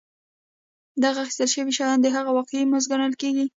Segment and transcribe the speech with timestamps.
[1.03, 3.45] دغه اخیستل شوي شیان د هغوی واقعي مزد ګڼل کېږي